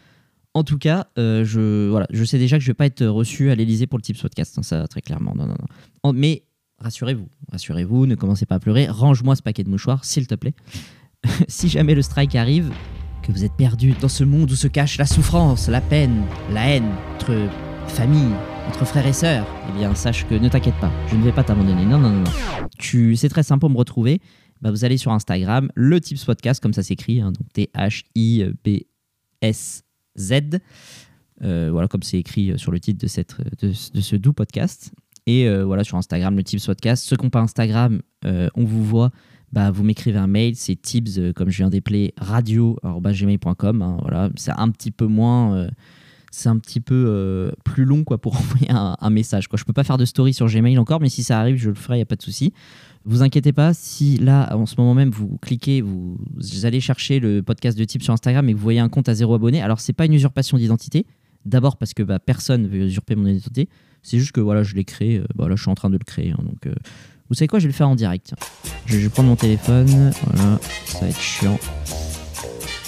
En 0.53 0.63
tout 0.65 0.79
cas, 0.79 1.07
je, 1.17 2.25
sais 2.27 2.39
déjà 2.39 2.59
que 2.59 2.63
je 2.63 2.69
vais 2.71 2.75
pas 2.75 2.87
être 2.87 3.05
reçu 3.07 3.51
à 3.51 3.55
l'Elysée 3.55 3.87
pour 3.89 3.99
le 3.99 4.03
Tips 4.05 4.21
Podcast. 4.23 4.57
hein, 4.59 4.63
ça, 4.63 4.87
très 4.87 5.01
clairement. 5.01 5.35
Non, 5.35 5.47
non, 5.49 6.13
mais 6.13 6.45
rassurez-vous, 6.79 7.27
rassurez-vous, 7.51 8.07
ne 8.07 8.15
commencez 8.15 8.47
pas 8.47 8.57
à 8.57 8.61
pleurer. 8.61 8.87
Range-moi 8.87 9.35
ce 9.35 9.43
paquet 9.43 9.65
de 9.65 9.71
mouchoirs, 9.71 10.05
s'il 10.05 10.27
te 10.27 10.35
plaît. 10.37 10.55
si 11.49 11.69
jamais 11.69 11.95
le 11.95 12.03
strike 12.03 12.35
arrive, 12.37 12.71
que 13.25 13.33
vous 13.33 13.45
êtes 13.45 13.55
perdu 13.55 13.93
dans 14.01 14.09
ce 14.09 14.23
monde 14.23 14.51
où 14.51 14.55
se 14.55 14.69
cache 14.69 14.99
la 14.99 15.07
souffrance, 15.07 15.69
la 15.69 15.81
peine, 15.81 16.25
la 16.51 16.69
haine, 16.69 16.91
entre 17.15 17.49
famille, 17.89 18.35
entre 18.69 18.85
frères 18.85 19.07
et 19.07 19.15
sœurs, 19.15 19.47
eh 19.69 19.73
bien 19.79 19.95
sache 19.95 20.27
que 20.27 20.35
ne 20.35 20.49
t'inquiète 20.49 20.75
pas, 20.81 20.93
je 21.09 21.17
ne 21.17 21.23
vais 21.23 21.33
pas 21.33 21.43
t'abandonner. 21.43 21.87
Non, 21.87 21.99
non, 21.99 22.11
non, 22.11 22.21
non. 22.21 22.31
Tu, 22.79 23.17
c'est 23.17 23.31
très 23.31 23.43
simple 23.43 23.61
pour 23.61 23.71
me 23.71 23.79
retrouver. 23.79 24.21
Bah, 24.61 24.71
vous 24.71 24.85
allez 24.85 24.99
sur 24.99 25.11
Instagram, 25.13 25.71
le 25.75 26.01
Tips 26.01 26.25
Podcast, 26.25 26.63
comme 26.63 26.75
ça 26.75 26.83
s'écrit, 26.83 27.21
hein, 27.21 27.33
donc 27.33 27.51
T-H-I-B-S-Z. 27.53 28.61
Euh, 31.43 31.69
voilà, 31.73 31.89
comme 31.89 32.03
c'est 32.03 32.19
écrit 32.19 32.53
sur 32.59 32.73
le 32.73 32.81
titre 32.81 33.01
de, 33.01 33.07
cette, 33.07 33.37
de 33.61 33.73
ce 34.01 34.17
doux 34.17 34.33
podcast. 34.33 34.93
Et 35.27 35.49
euh, 35.49 35.65
voilà, 35.65 35.85
sur 35.85 35.97
Instagram, 35.97 36.37
le 36.37 36.43
Tips 36.43 36.67
Podcast. 36.67 37.05
Ceux 37.05 37.17
qui 37.17 37.25
n'ont 37.25 37.31
pas 37.31 37.41
Instagram, 37.41 38.03
euh, 38.27 38.49
on 38.55 38.65
vous 38.65 38.85
voit 38.85 39.11
bah, 39.55 39.71
vous 39.71 39.85
m'écrivez 39.85 40.19
un 40.19 40.27
mail, 40.27 40.57
c'est 40.57 40.75
tips, 40.75 41.19
euh, 41.19 41.33
comme 41.33 41.49
je 41.49 41.59
viens 41.59 41.71
d'appeler, 41.71 42.13
radio.gmail.com. 42.17 43.83
hein, 43.83 43.97
voilà, 44.01 44.29
c'est 44.35 44.51
un 44.51 44.69
petit 44.71 44.91
peu 44.91 45.07
moins. 45.07 45.55
euh, 45.55 45.71
c'est 46.33 46.49
un 46.49 46.59
petit 46.59 46.81
peu 46.81 47.05
euh, 47.07 47.53
plus 47.63 47.85
long 47.85 48.03
quoi, 48.03 48.19
pour 48.19 48.35
envoyer 48.41 48.67
un, 48.71 49.11
message. 49.11 49.47
Quoi. 49.47 49.57
Je 49.57 49.63
peux 49.63 49.73
pas 49.73 49.85
faire 49.85 49.97
de 49.97 50.05
story 50.05 50.35
sur 50.35 50.49
Gmail 50.49 50.77
encore, 50.79 51.01
mais 51.01 51.09
si 51.09 51.23
ça 51.23 51.39
arrive, 51.39 51.55
je 51.55 51.69
le 51.69 51.77
ferai, 51.77 51.95
il 51.95 51.99
n'y 51.99 52.03
a 52.03 52.07
pas 52.07 52.17
de 52.17 52.23
souci. 52.23 52.53
Vous 53.05 53.23
inquiétez 53.23 53.53
pas, 53.53 53.75
si 53.75 54.17
là, 54.17 54.57
en 54.57 54.67
ce 54.67 54.75
moment 54.77 54.95
même, 54.95 55.11
vous 55.11 55.39
cliquez, 55.41 55.83
vous, 55.83 56.19
allez 56.65 56.81
chercher 56.81 57.21
le 57.21 57.41
podcast 57.45 57.79
de 57.79 57.85
type 57.85 58.03
sur 58.03 58.13
Instagram 58.13 58.49
et 58.49 58.53
que 58.53 58.57
vous 58.57 58.63
voyez 58.65 58.81
un 58.81 58.89
compte 58.89 59.09
à 59.09 59.15
zéro 59.15 59.35
abonné, 59.35 59.63
alors 59.63 59.79
c'est 59.79 59.93
pas 59.93 60.07
une 60.07 60.15
usurpation 60.15 60.57
d'identité. 60.57 61.07
D'abord 61.45 61.77
parce 61.77 61.95
que 61.95 62.03
bah, 62.03 62.19
personne 62.19 62.67
veut 62.67 62.87
usurper 62.87 63.15
mon 63.15 63.29
identité. 63.29 63.69
C'est 64.03 64.19
juste 64.19 64.33
que 64.33 64.41
voilà, 64.41 64.65
je 64.65 64.75
l'ai 64.75 64.85
créé. 64.85 65.23
voilà, 65.37 65.55
je 65.55 65.63
suis 65.63 65.71
en 65.71 65.77
train 65.77 65.91
de 65.91 65.99
le 65.99 66.05
créer. 66.05 66.33
hein, 66.33 66.43
donc, 66.43 66.75
vous 67.31 67.35
savez 67.35 67.49
quoi, 67.49 67.59
je 67.59 67.65
vais 67.65 67.73
le 67.73 67.77
faire 67.77 67.89
en 67.89 67.97
direct. 67.97 68.35
Je, 68.87 68.99
vais 68.99 69.09
prendre 69.09 69.31
mon 69.31 69.37
téléphone. 69.37 70.13
Voilà, 70.27 70.59
ça 70.87 71.01
va 71.01 71.09
être 71.09 71.21
chiant. 71.21 71.59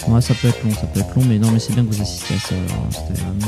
Ouais, 0.09 0.21
ça 0.21 0.35
peut 0.35 0.49
être 0.49 0.63
long, 0.63 0.73
ça 0.73 0.87
peut 0.87 1.01
être 1.01 1.15
long, 1.17 1.25
mais 1.25 1.39
non, 1.39 1.51
mais 1.51 1.59
c'est 1.59 1.73
bien 1.73 1.85
que 1.85 1.93
vous 1.93 2.03
assistiez 2.03 2.37
à 2.37 2.39
ça 2.39 2.55
Instagram. 2.89 3.39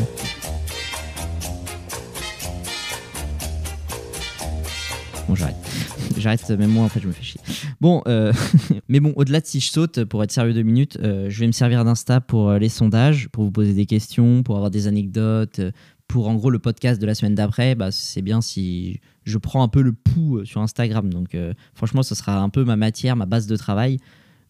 Bon, 5.29 5.35
j'arrête. 5.35 5.57
J'arrête, 6.17 6.51
même 6.51 6.71
moi, 6.71 6.85
en 6.85 6.89
fait, 6.89 7.01
je 7.01 7.07
me 7.07 7.13
fais 7.13 7.23
chier. 7.23 7.41
Bon, 7.81 8.03
euh, 8.09 8.33
mais 8.89 8.99
bon, 8.99 9.13
au-delà 9.15 9.41
de 9.41 9.47
si 9.47 9.61
je 9.61 9.71
saute, 9.71 10.05
pour 10.05 10.25
être 10.25 10.33
sérieux 10.33 10.55
deux 10.55 10.63
minutes, 10.63 10.99
euh, 11.03 11.27
je 11.29 11.41
vais 11.41 11.47
me 11.47 11.53
servir 11.53 11.85
d'Insta 11.85 12.21
pour 12.21 12.49
euh, 12.49 12.59
les 12.59 12.71
sondages, 12.71 13.29
pour 13.29 13.45
vous 13.45 13.53
poser 13.53 13.75
des 13.75 13.87
questions, 13.87 14.43
pour 14.43 14.57
avoir 14.57 14.71
des 14.71 14.87
anecdotes, 14.87 15.61
pour 16.09 16.29
en 16.29 16.35
gros 16.35 16.51
le 16.51 16.59
podcast 16.59 17.01
de 17.01 17.07
la 17.07 17.15
semaine 17.15 17.35
d'après. 17.35 17.75
Bah, 17.75 17.93
c'est 17.93 18.23
bien 18.23 18.41
si 18.41 19.01
je 19.25 19.39
prends 19.39 19.63
un 19.63 19.69
peu 19.69 19.83
le 19.83 19.93
pouls 19.93 20.39
euh, 20.39 20.45
sur 20.45 20.61
Instagram. 20.61 21.13
Donc, 21.13 21.35
euh, 21.35 21.53
franchement, 21.75 22.03
ce 22.03 22.15
sera 22.15 22.41
un 22.41 22.49
peu 22.49 22.65
ma 22.65 22.77
matière, 22.77 23.15
ma 23.15 23.27
base 23.27 23.47
de 23.47 23.57
travail. 23.57 23.99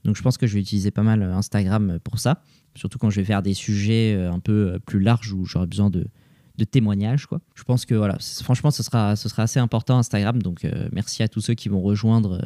Donc, 0.05 0.17
je 0.17 0.23
pense 0.23 0.39
que 0.39 0.47
je 0.47 0.55
vais 0.55 0.61
utiliser 0.61 0.93
pas 0.93 1.03
mal 1.03 1.23
euh, 1.23 1.35
Instagram 1.35 1.99
pour 2.03 2.21
ça. 2.21 2.43
Surtout 2.77 2.99
quand 2.99 3.11
je 3.11 3.21
vais 3.21 3.27
faire 3.27 3.43
des 3.43 3.55
sujets 3.55 4.15
un 4.15 4.39
peu 4.39 4.79
plus 4.87 5.01
larges 5.01 5.33
où 5.33 5.45
j'aurai 5.45 5.67
besoin 5.67 5.91
de, 5.91 6.07
témoignages. 6.71 7.27
Quoi. 7.27 7.41
Je 7.57 7.65
pense 7.65 7.85
que 7.85 7.95
voilà, 7.97 8.19
franchement, 8.43 8.71
ce 8.71 8.85
sera, 8.85 9.11
assez 9.11 9.59
important 9.59 9.99
Instagram. 9.99 10.41
Donc, 10.41 10.65
merci 10.93 11.25
à 11.25 11.29
tous 11.29 11.41
ceux 11.41 11.55
qui 11.55 11.69
vont 11.69 11.81
rejoindre 11.81 12.41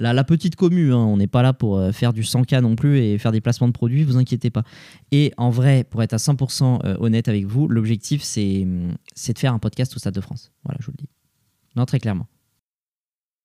la, 0.00 0.24
petite 0.24 0.56
commu. 0.56 0.92
hein. 0.92 0.96
On 0.96 1.16
n'est 1.16 1.26
pas 1.26 1.42
là 1.42 1.52
pour 1.52 1.78
euh, 1.78 1.92
faire 1.92 2.12
du 2.12 2.22
100K 2.22 2.60
non 2.60 2.74
plus 2.76 2.98
et 2.98 3.18
faire 3.18 3.32
des 3.32 3.40
placements 3.40 3.68
de 3.68 3.72
produits, 3.72 4.02
vous 4.02 4.16
inquiétez 4.16 4.50
pas. 4.50 4.64
Et 5.12 5.32
en 5.36 5.50
vrai, 5.50 5.84
pour 5.84 6.02
être 6.02 6.14
à 6.14 6.16
100% 6.16 6.80
euh, 6.84 6.96
honnête 6.98 7.28
avec 7.28 7.46
vous, 7.46 7.68
l'objectif, 7.68 8.22
c'est 8.22 8.62
hum, 8.62 8.94
c'est 9.14 9.34
de 9.34 9.38
faire 9.38 9.52
un 9.52 9.58
podcast 9.58 9.94
au 9.94 9.98
Stade 9.98 10.14
de 10.14 10.20
France. 10.20 10.52
Voilà, 10.64 10.78
je 10.80 10.86
vous 10.86 10.92
le 10.92 11.02
dis. 11.02 11.08
Non, 11.76 11.84
très 11.84 12.00
clairement. 12.00 12.26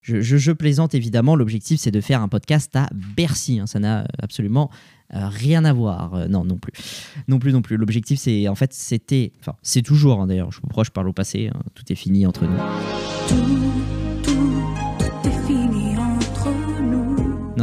Je, 0.02 0.52
plaisante 0.52 0.94
évidemment, 0.94 1.36
l'objectif 1.36 1.80
c'est 1.80 1.90
de 1.90 2.00
faire 2.00 2.22
un 2.22 2.28
podcast 2.28 2.76
à 2.76 2.88
Bercy. 2.94 3.60
hein. 3.60 3.66
Ça 3.66 3.80
n'a 3.80 4.06
absolument 4.22 4.70
euh, 5.16 5.28
rien 5.28 5.66
à 5.66 5.74
voir. 5.74 6.30
Non, 6.30 6.46
non 6.46 6.58
plus. 6.58 6.74
Non 7.28 7.40
plus, 7.40 7.52
non 7.52 7.64
plus. 7.64 7.76
L'objectif 7.76 8.20
c'est, 8.20 8.48
en 8.48 8.56
fait, 8.56 8.72
c'était. 8.72 9.34
Enfin, 9.40 9.56
c'est 9.64 9.82
toujours 9.82 10.22
hein, 10.22 10.28
d'ailleurs. 10.28 10.52
Je 10.52 10.60
pourquoi 10.62 10.84
je 10.84 10.92
parle 10.92 11.10
au 11.10 11.14
passé. 11.14 11.50
Tout 11.74 11.92
est 11.92 11.96
fini 11.96 12.28
entre 12.28 12.46
nous. 12.46 13.64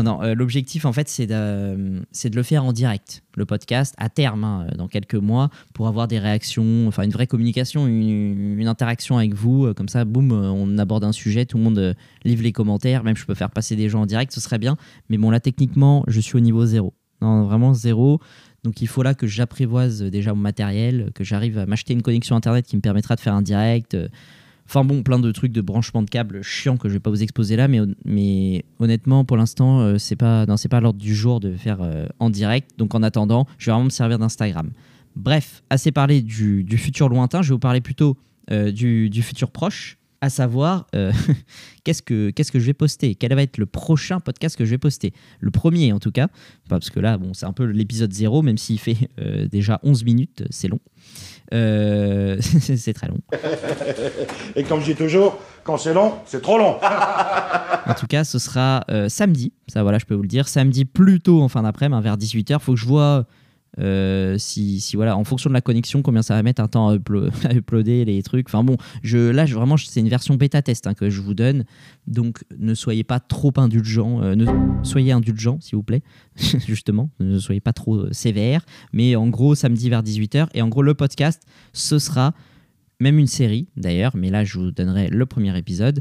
Non, 0.02 0.18
non, 0.18 0.23
euh, 0.23 0.35
l'objectif 0.35 0.85
en 0.85 0.92
fait 0.92 1.09
c'est 1.09 1.26
de, 1.26 2.02
c'est 2.12 2.30
de 2.30 2.37
le 2.37 2.42
faire 2.42 2.64
en 2.64 2.73
direct, 2.73 3.23
le 3.37 3.44
podcast, 3.44 3.94
à 3.99 4.09
terme, 4.09 4.44
hein, 4.44 4.66
dans 4.76 4.88
quelques 4.88 5.14
mois, 5.14 5.50
pour 5.75 5.87
avoir 5.87 6.09
des 6.09 6.18
réactions, 6.18 6.87
enfin 6.88 7.02
une 7.04 7.11
vraie 7.11 7.26
communication, 7.26 7.87
une, 7.87 8.59
une 8.59 8.68
interaction 8.68 9.18
avec 9.18 9.35
vous. 9.35 9.66
euh, 9.66 9.75
Comme 9.75 9.88
ça, 9.88 10.04
boum, 10.04 10.32
euh, 10.32 10.50
on 10.50 10.78
aborde 10.78 11.04
un 11.04 11.12
sujet, 11.12 11.47
tout 11.47 11.59
le 11.59 11.64
monde 11.64 11.78
euh, 11.78 11.94
livre 12.25 12.42
les 12.42 12.52
commentaires, 12.52 13.04
même 13.04 13.16
je 13.16 13.25
peux 13.26 13.35
faire 13.35 13.50
passer 13.50 13.76
des 13.76 13.88
gens 13.88 14.02
en 14.02 14.06
direct, 14.06 14.32
ce 14.32 14.40
serait 14.40 14.59
bien. 14.59 14.76
Mais 15.09 15.18
bon, 15.18 15.30
là 15.30 15.40
techniquement, 15.40 16.04
je 16.09 16.21
suis 16.21 16.37
au 16.37 16.40
niveau 16.40 16.66
zéro. 16.66 16.94
Non, 17.21 17.44
vraiment 17.44 17.73
zéro. 17.73 18.21
Donc 18.64 18.80
il 18.80 18.88
faut 18.88 19.02
là 19.02 19.14
que 19.14 19.26
j'apprivoise 19.26 20.02
déjà 20.02 20.35
mon 20.35 20.40
matériel, 20.40 21.11
que 21.14 21.25
j'arrive 21.25 21.59
à 21.59 21.66
m'acheter 21.66 21.92
une 21.92 22.02
connexion 22.02 22.35
internet 22.37 22.66
qui 22.66 22.76
me 22.76 22.80
permettra 22.80 23.14
de 23.14 23.21
faire 23.21 23.35
un 23.35 23.42
direct. 23.42 23.97
Enfin 24.73 24.87
bon, 24.87 25.02
plein 25.02 25.19
de 25.19 25.31
trucs 25.33 25.52
de 25.52 25.61
branchement 25.61 26.00
de 26.02 26.09
câbles 26.09 26.41
chiants 26.43 26.79
que 26.79 26.88
je 26.88 26.95
vais 26.95 26.99
pas 26.99 27.11
vous 27.11 27.23
exposer 27.23 27.57
là, 27.57 27.69
mais, 27.69 27.81
hon- 27.81 27.95
mais 28.07 28.64
honnêtement, 28.79 29.23
pour 29.23 29.37
l'instant, 29.37 29.81
euh, 29.81 29.99
c'est 29.99 30.17
pas, 30.17 30.47
non, 30.47 30.55
l'ordre 30.81 30.99
du 30.99 31.14
jour 31.14 31.41
de 31.41 31.52
faire 31.52 31.83
euh, 31.83 32.07
en 32.21 32.31
direct. 32.31 32.71
Donc 32.79 32.95
en 32.95 33.02
attendant, 33.02 33.47
je 33.59 33.67
vais 33.67 33.73
vraiment 33.73 33.85
me 33.85 33.91
servir 33.91 34.19
d'Instagram. 34.19 34.71
Bref, 35.14 35.62
assez 35.69 35.93
parlé 35.93 36.23
du, 36.23 36.64
futur 36.79 37.11
lointain, 37.11 37.43
je 37.43 37.50
vais 37.50 37.55
vous 37.55 37.59
parler 37.59 37.83
plutôt 37.83 38.17
euh, 38.50 38.73
du 38.73 39.23
futur 39.23 39.50
proche, 39.50 39.99
à 40.23 40.31
savoir 40.31 40.87
euh, 40.95 41.12
qu'est-ce 41.85 42.00
que 42.00 42.31
qu'est-ce 42.31 42.52
que 42.52 42.61
je 42.61 42.64
vais 42.64 42.73
poster, 42.73 43.17
quel 43.17 43.35
va 43.35 43.43
être 43.43 43.59
le 43.59 43.67
prochain 43.67 44.21
podcast 44.21 44.57
que 44.57 44.64
je 44.64 44.71
vais 44.71 44.79
poster? 44.79 45.12
Le 45.41 45.50
premier 45.50 45.93
en 45.93 45.99
tout 45.99 46.12
cas, 46.12 46.29
parce 46.69 46.88
que 46.88 47.00
là, 47.00 47.19
bon, 47.19 47.35
c'est 47.35 47.45
un 47.45 47.52
peu 47.52 47.64
l'épisode 47.64 48.12
0, 48.12 48.41
même 48.43 48.57
s'il 48.57 48.79
fait 48.79 48.97
euh, 49.21 49.49
déjà 49.49 49.81
11 49.83 50.05
minutes, 50.05 50.45
c'est 50.50 50.69
long. 50.69 50.79
Euh, 51.52 52.38
c'est 52.41 52.93
très 52.95 53.09
long. 53.09 53.19
Et 54.57 54.62
comme 54.62 54.81
je 54.81 54.87
dis 54.87 54.95
toujours, 54.95 55.38
quand 55.64 55.76
c'est 55.76 55.93
long, 55.93 56.14
c'est 56.25 56.41
trop 56.41 56.57
long. 56.57 56.76
En 57.87 57.95
tout 57.95 58.07
cas, 58.07 58.23
ce 58.23 58.38
sera 58.38 58.87
samedi. 59.09 59.52
Ça, 59.67 59.83
voilà, 59.83 59.99
je 59.99 60.07
peux 60.07 60.14
vous 60.14 60.23
le 60.23 60.29
dire. 60.29 60.47
Samedi, 60.47 60.85
plus 60.85 61.21
tôt 61.21 61.43
en 61.43 61.49
fin 61.49 61.62
d'après-midi, 61.62 61.99
hein, 61.99 62.00
vers 62.00 62.17
18h. 62.17 62.61
Faut 62.61 62.75
que 62.75 62.81
je 62.81 62.87
vois 62.87 63.26
euh, 63.81 64.37
si, 64.38 64.81
si, 64.81 64.97
voilà, 64.97 65.17
en 65.17 65.25
fonction 65.25 65.49
de 65.49 65.55
la 65.55 65.61
connexion, 65.62 66.02
combien 66.02 66.23
ça 66.23 66.35
va 66.35 66.43
mettre 66.43 66.61
un 66.62 66.69
temps 66.69 66.88
à, 66.91 66.97
uplo- 66.97 67.31
à 67.49 67.55
uploader 67.55 68.05
les 68.05 68.23
trucs. 68.23 68.49
Enfin 68.49 68.62
bon, 68.64 68.76
je, 69.02 69.19
là, 69.31 69.45
vraiment, 69.47 69.76
c'est 69.76 70.00
une 70.00 70.09
version 70.09 70.35
bêta 70.35 70.61
test 70.62 70.87
hein, 70.87 70.95
que 70.95 71.09
je 71.11 71.21
vous 71.21 71.35
donne. 71.35 71.64
Donc, 72.07 72.45
ne 72.59 72.75
soyez 72.75 73.05
pas 73.05 73.19
trop 73.21 73.52
indulgents. 73.57 74.23
euh, 74.23 74.35
ne 74.35 74.47
soyez 74.85 75.12
indulgents, 75.12 75.59
s'il 75.61 75.76
vous 75.76 75.83
plaît. 75.83 76.02
Justement, 76.67 77.11
ne 77.21 77.38
soyez 77.38 77.61
pas 77.61 77.73
trop 77.73 77.97
euh, 77.97 78.09
sévères. 78.12 78.64
Mais 78.93 79.17
en 79.17 79.29
gros, 79.29 79.55
samedi 79.55 79.88
vers 79.88 80.02
18h. 80.02 80.49
Et 80.55 80.62
en 80.62 80.69
gros, 80.69 80.83
le 80.83 80.95
podcast, 80.95 81.43
ce 81.73 81.99
sera 81.99 82.35
même 83.00 83.19
une 83.19 83.26
série 83.26 83.69
d'ailleurs. 83.76 84.17
Mais 84.17 84.31
là, 84.31 84.45
je 84.45 84.59
vous 84.59 84.71
donnerai 84.71 85.09
le 85.09 85.26
premier 85.26 85.57
épisode. 85.57 86.00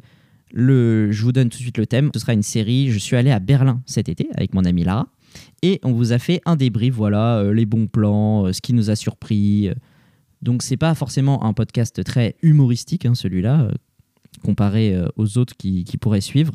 Le, 0.54 1.12
je 1.14 1.24
vous 1.24 1.32
donne 1.32 1.48
tout 1.48 1.58
de 1.58 1.64
suite 1.64 1.78
le 1.78 1.86
thème. 1.88 2.10
Ce 2.14 2.20
sera 2.20 2.34
une 2.34 2.44
série. 2.44 2.92
Je 2.92 3.00
suis 3.00 3.16
allé 3.16 3.32
à 3.32 3.40
Berlin 3.40 3.82
cet 3.86 4.10
été 4.10 4.28
avec 4.36 4.54
mon 4.54 4.66
amie 4.66 4.84
Lara. 4.84 5.08
Et 5.62 5.80
on 5.84 5.92
vous 5.92 6.14
a 6.14 6.20
fait 6.20 6.42
un 6.46 6.56
débrief, 6.56 6.94
voilà, 6.94 7.38
euh, 7.38 7.54
les 7.54 7.66
bons 7.66 7.88
plans, 7.88 8.46
euh, 8.46 8.54
ce 8.54 8.62
qui 8.62 8.74
nous 8.74 8.90
a 8.90 8.96
surpris. 8.96 9.70
euh. 9.70 9.74
Donc 10.42 10.64
c'est 10.64 10.78
pas 10.78 10.96
forcément 10.96 11.44
un 11.44 11.54
podcast 11.54 12.04
très 12.04 12.36
humoristique, 12.42 13.06
hein, 13.06 13.14
celui-là, 13.14 13.70
comparé 14.44 15.00
aux 15.16 15.38
autres 15.38 15.56
qui, 15.56 15.86
pourraient 16.02 16.20
suivre. 16.20 16.52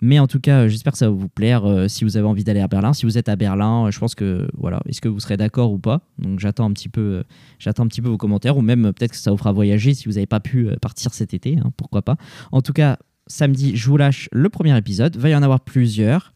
Mais 0.00 0.18
en 0.18 0.26
tout 0.26 0.40
cas, 0.40 0.66
j'espère 0.66 0.92
que 0.92 0.98
ça 0.98 1.10
va 1.10 1.14
vous 1.14 1.28
plaire 1.28 1.84
si 1.88 2.04
vous 2.04 2.16
avez 2.16 2.26
envie 2.26 2.42
d'aller 2.42 2.60
à 2.60 2.68
Berlin. 2.68 2.94
Si 2.94 3.04
vous 3.04 3.18
êtes 3.18 3.28
à 3.28 3.36
Berlin, 3.36 3.90
je 3.90 3.98
pense 3.98 4.14
que 4.14 4.48
voilà, 4.56 4.80
est-ce 4.86 5.02
que 5.02 5.08
vous 5.08 5.20
serez 5.20 5.36
d'accord 5.36 5.72
ou 5.72 5.78
pas? 5.78 6.00
Donc 6.18 6.40
j'attends 6.40 6.64
un 6.64 6.72
petit 6.72 6.88
peu, 6.88 7.22
un 7.66 7.86
petit 7.86 8.00
peu 8.00 8.08
vos 8.08 8.16
commentaires 8.16 8.56
ou 8.56 8.62
même 8.62 8.94
peut-être 8.94 9.10
que 9.10 9.18
ça 9.18 9.30
vous 9.30 9.36
fera 9.36 9.52
voyager 9.52 9.92
si 9.92 10.06
vous 10.06 10.14
n'avez 10.14 10.24
pas 10.24 10.40
pu 10.40 10.70
partir 10.80 11.12
cet 11.12 11.34
été, 11.34 11.58
hein, 11.58 11.70
pourquoi 11.76 12.00
pas. 12.00 12.16
En 12.50 12.62
tout 12.62 12.72
cas, 12.72 12.96
samedi, 13.26 13.76
je 13.76 13.88
vous 13.88 13.98
lâche 13.98 14.30
le 14.32 14.48
premier 14.48 14.76
épisode. 14.76 15.16
Va 15.18 15.28
y 15.28 15.34
en 15.34 15.42
avoir 15.42 15.60
plusieurs. 15.60 16.32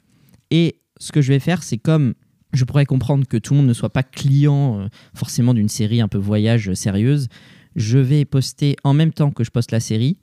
Et 0.50 0.81
ce 1.02 1.12
que 1.12 1.20
je 1.20 1.32
vais 1.32 1.38
faire, 1.40 1.62
c'est 1.62 1.78
comme 1.78 2.14
je 2.52 2.64
pourrais 2.64 2.84
comprendre 2.86 3.26
que 3.26 3.36
tout 3.38 3.54
le 3.54 3.58
monde 3.58 3.68
ne 3.68 3.72
soit 3.72 3.90
pas 3.90 4.02
client 4.02 4.80
euh, 4.80 4.88
forcément 5.14 5.54
d'une 5.54 5.68
série 5.68 6.00
un 6.00 6.08
peu 6.08 6.18
voyage 6.18 6.68
euh, 6.68 6.74
sérieuse, 6.74 7.28
je 7.76 7.98
vais 7.98 8.24
poster 8.24 8.76
en 8.84 8.92
même 8.94 9.12
temps 9.12 9.30
que 9.30 9.42
je 9.44 9.50
poste 9.50 9.72
la 9.72 9.80
série, 9.80 10.18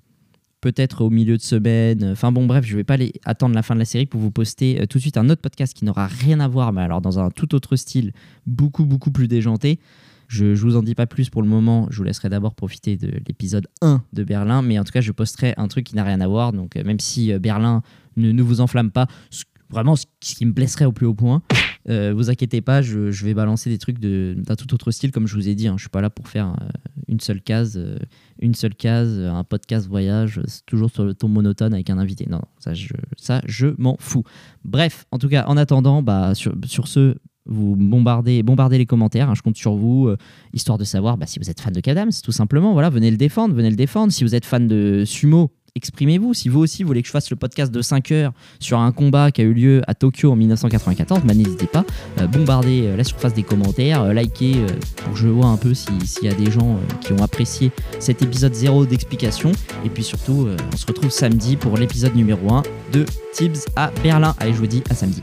peut-être 0.61 1.01
au 1.01 1.09
milieu 1.09 1.37
de 1.37 1.41
semaine. 1.41 2.03
Enfin 2.11 2.31
bon, 2.31 2.45
bref, 2.45 2.65
je 2.65 2.75
vais 2.75 2.83
pas 2.83 2.97
attendre 3.25 3.55
la 3.55 3.63
fin 3.63 3.73
de 3.73 3.79
la 3.79 3.85
série 3.85 4.05
pour 4.05 4.21
vous 4.21 4.31
poster 4.31 4.79
euh, 4.81 4.85
tout 4.85 4.97
de 4.99 5.01
suite 5.01 5.17
un 5.17 5.29
autre 5.29 5.41
podcast 5.41 5.73
qui 5.73 5.85
n'aura 5.85 6.07
rien 6.07 6.39
à 6.39 6.47
voir, 6.47 6.71
mais 6.71 6.81
alors 6.81 7.01
dans 7.01 7.19
un 7.19 7.29
tout 7.31 7.55
autre 7.55 7.75
style, 7.75 8.13
beaucoup, 8.45 8.85
beaucoup 8.85 9.11
plus 9.11 9.27
déjanté. 9.27 9.79
Je, 10.27 10.53
je 10.53 10.61
vous 10.61 10.75
en 10.75 10.83
dis 10.83 10.93
pas 10.93 11.07
plus 11.07 11.29
pour 11.31 11.41
le 11.41 11.47
moment, 11.47 11.87
je 11.89 11.97
vous 11.97 12.03
laisserai 12.03 12.29
d'abord 12.29 12.53
profiter 12.53 12.95
de 12.97 13.11
l'épisode 13.27 13.65
1 13.81 14.03
de 14.13 14.23
Berlin, 14.23 14.61
mais 14.61 14.77
en 14.77 14.83
tout 14.83 14.91
cas, 14.91 15.01
je 15.01 15.11
posterai 15.11 15.55
un 15.57 15.67
truc 15.67 15.85
qui 15.87 15.95
n'a 15.95 16.03
rien 16.03 16.21
à 16.21 16.27
voir. 16.27 16.53
Donc, 16.53 16.75
euh, 16.75 16.83
même 16.83 16.99
si 16.99 17.33
euh, 17.33 17.39
Berlin 17.39 17.81
ne, 18.15 18.31
ne 18.31 18.43
vous 18.43 18.61
enflamme 18.61 18.91
pas, 18.91 19.07
ce- 19.31 19.45
vraiment 19.69 19.95
ce 19.95 20.05
qui 20.19 20.45
me 20.45 20.51
blesserait 20.51 20.85
au 20.85 20.91
plus 20.91 21.05
haut 21.05 21.13
point, 21.13 21.41
euh, 21.89 22.13
vous 22.15 22.29
inquiétez 22.29 22.61
pas, 22.61 22.81
je, 22.81 23.09
vais 23.23 23.33
balancer 23.33 23.69
des 23.69 23.77
trucs 23.77 23.99
d'un 23.99 24.55
tout 24.55 24.73
autre 24.73 24.91
style, 24.91 25.11
comme 25.11 25.27
je 25.27 25.35
vous 25.35 25.47
ai 25.47 25.55
dit. 25.55 25.67
hein. 25.67 25.75
je 25.77 25.83
suis 25.83 25.89
pas 25.89 26.01
là 26.01 26.09
pour 26.09 26.27
faire 26.27 26.55
euh, 26.61 26.67
une 27.07 27.19
seule 27.19 27.41
case, 27.41 27.77
euh, 27.77 27.97
une 28.39 28.53
seule 28.53 28.75
case, 28.75 29.17
euh, 29.17 29.31
un 29.31 29.43
podcast 29.43 29.87
voyage, 29.87 30.41
toujours 30.65 30.89
sur 30.91 31.05
le 31.05 31.13
ton 31.13 31.27
monotone 31.27 31.73
avec 31.73 31.89
un 31.89 31.97
invité. 31.97 32.27
Non, 32.29 32.41
ça 32.59 32.73
je, 32.73 32.93
ça, 33.17 33.41
je 33.45 33.67
m'en 33.77 33.95
fous. 33.99 34.23
Bref, 34.65 35.05
en 35.11 35.17
tout 35.17 35.29
cas, 35.29 35.45
en 35.47 35.57
attendant, 35.57 36.03
bah, 36.03 36.33
sur, 36.35 36.87
ce, 36.87 37.15
vous 37.45 37.75
bombardez, 37.75 38.43
bombardez 38.43 38.77
les 38.77 38.85
commentaires. 38.85 39.29
hein, 39.29 39.35
je 39.35 39.41
compte 39.41 39.57
sur 39.57 39.75
vous, 39.75 40.09
histoire 40.53 40.77
de 40.77 40.83
savoir 40.83 41.17
bah, 41.17 41.25
si 41.25 41.39
vous 41.39 41.49
êtes 41.49 41.61
fan 41.61 41.73
de 41.73 41.79
Kadams, 41.79 42.11
tout 42.23 42.31
simplement. 42.31 42.73
Voilà, 42.73 42.89
venez 42.89 43.09
le 43.09 43.17
défendre, 43.17 43.55
venez 43.55 43.69
le 43.69 43.75
défendre. 43.75 44.11
Si 44.11 44.23
vous 44.23 44.35
êtes 44.35 44.45
fan 44.45 44.67
de 44.67 45.03
sumo, 45.05 45.51
exprimez-vous. 45.75 46.33
Si 46.33 46.49
vous 46.49 46.59
aussi 46.59 46.83
voulez 46.83 47.01
que 47.01 47.07
je 47.07 47.11
fasse 47.11 47.29
le 47.29 47.35
podcast 47.35 47.71
de 47.71 47.81
5 47.81 48.11
heures 48.11 48.31
sur 48.59 48.79
un 48.79 48.91
combat 48.91 49.31
qui 49.31 49.41
a 49.41 49.43
eu 49.43 49.53
lieu 49.53 49.81
à 49.87 49.93
Tokyo 49.93 50.31
en 50.31 50.35
1994, 50.35 51.21
bah, 51.23 51.33
n'hésitez 51.33 51.67
pas. 51.67 51.85
Euh, 52.19 52.27
bombardez 52.27 52.83
euh, 52.87 52.95
la 52.97 53.03
surface 53.03 53.33
des 53.33 53.43
commentaires, 53.43 54.01
euh, 54.03 54.13
likez 54.13 54.53
euh, 54.57 54.67
pour 54.97 55.13
que 55.13 55.19
je 55.19 55.27
vois 55.27 55.47
un 55.47 55.57
peu 55.57 55.73
si- 55.73 55.87
s'il 56.05 56.25
y 56.25 56.29
a 56.29 56.33
des 56.35 56.51
gens 56.51 56.75
euh, 56.75 56.93
qui 57.01 57.13
ont 57.13 57.23
apprécié 57.23 57.71
cet 57.99 58.21
épisode 58.21 58.53
0 58.53 58.85
d'explication. 58.85 59.51
Et 59.85 59.89
puis 59.89 60.03
surtout, 60.03 60.47
on 60.73 60.77
se 60.77 60.85
retrouve 60.85 61.09
samedi 61.11 61.55
pour 61.55 61.77
l'épisode 61.77 62.15
numéro 62.15 62.51
1 62.53 62.63
de 62.93 63.05
Tibbs 63.33 63.57
à 63.75 63.91
Berlin. 64.03 64.35
Allez, 64.39 64.53
je 64.53 64.57
vous 64.57 64.67
dis 64.67 64.83
à 64.89 64.95
samedi. 64.95 65.21